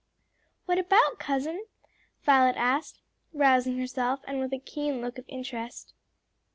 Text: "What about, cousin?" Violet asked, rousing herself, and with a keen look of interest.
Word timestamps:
"What 0.65 0.79
about, 0.79 1.19
cousin?" 1.19 1.67
Violet 2.23 2.55
asked, 2.55 3.01
rousing 3.33 3.77
herself, 3.77 4.21
and 4.25 4.39
with 4.39 4.51
a 4.51 4.57
keen 4.57 4.99
look 4.99 5.19
of 5.19 5.25
interest. 5.27 5.93